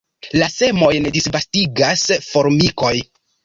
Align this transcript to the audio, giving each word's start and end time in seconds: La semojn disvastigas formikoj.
La 0.41 0.47
semojn 0.53 1.11
disvastigas 1.19 2.09
formikoj. 2.33 2.95